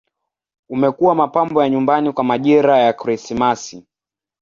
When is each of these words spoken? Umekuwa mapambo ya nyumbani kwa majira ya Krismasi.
Umekuwa 0.69 1.15
mapambo 1.15 1.63
ya 1.63 1.69
nyumbani 1.69 2.11
kwa 2.13 2.23
majira 2.23 2.77
ya 2.77 2.93
Krismasi. 2.93 3.83